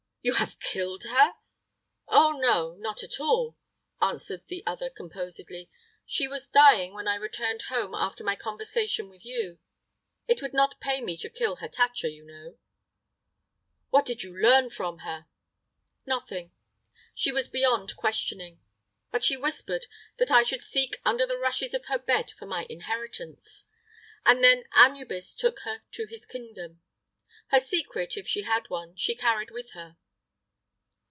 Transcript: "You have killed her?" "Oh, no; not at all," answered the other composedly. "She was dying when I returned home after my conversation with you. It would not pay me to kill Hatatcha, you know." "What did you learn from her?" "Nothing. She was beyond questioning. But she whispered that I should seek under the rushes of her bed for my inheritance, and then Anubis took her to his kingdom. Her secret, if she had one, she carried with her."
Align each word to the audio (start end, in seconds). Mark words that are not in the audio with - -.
"You 0.23 0.35
have 0.35 0.59
killed 0.59 1.05
her?" 1.05 1.33
"Oh, 2.07 2.33
no; 2.33 2.75
not 2.75 3.01
at 3.01 3.19
all," 3.19 3.57
answered 3.99 4.45
the 4.49 4.61
other 4.67 4.87
composedly. 4.87 5.71
"She 6.05 6.27
was 6.27 6.47
dying 6.47 6.93
when 6.93 7.07
I 7.07 7.15
returned 7.15 7.63
home 7.63 7.95
after 7.95 8.23
my 8.23 8.35
conversation 8.35 9.09
with 9.09 9.25
you. 9.25 9.57
It 10.27 10.39
would 10.39 10.53
not 10.53 10.79
pay 10.79 11.01
me 11.01 11.17
to 11.17 11.27
kill 11.27 11.55
Hatatcha, 11.55 12.11
you 12.11 12.23
know." 12.23 12.59
"What 13.89 14.05
did 14.05 14.21
you 14.21 14.37
learn 14.39 14.69
from 14.69 14.99
her?" 14.99 15.25
"Nothing. 16.05 16.51
She 17.15 17.31
was 17.31 17.47
beyond 17.47 17.95
questioning. 17.97 18.61
But 19.09 19.23
she 19.23 19.35
whispered 19.37 19.87
that 20.17 20.29
I 20.29 20.43
should 20.43 20.61
seek 20.61 21.01
under 21.03 21.25
the 21.25 21.39
rushes 21.39 21.73
of 21.73 21.85
her 21.85 21.97
bed 21.97 22.29
for 22.37 22.45
my 22.45 22.67
inheritance, 22.69 23.65
and 24.23 24.43
then 24.43 24.65
Anubis 24.75 25.33
took 25.33 25.61
her 25.61 25.81
to 25.93 26.05
his 26.05 26.27
kingdom. 26.27 26.79
Her 27.47 27.59
secret, 27.59 28.17
if 28.17 28.27
she 28.27 28.43
had 28.43 28.69
one, 28.69 28.95
she 28.95 29.15
carried 29.15 29.49
with 29.49 29.71
her." 29.71 29.97